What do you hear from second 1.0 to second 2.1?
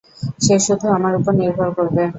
উপর নির্ভর করবে!